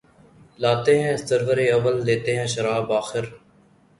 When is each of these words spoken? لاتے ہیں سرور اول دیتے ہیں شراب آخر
لاتے 0.61 0.93
ہیں 1.03 1.15
سرور 1.19 1.59
اول 1.75 1.97
دیتے 2.07 2.31
ہیں 2.37 2.47
شراب 2.53 2.87
آخر 2.93 3.23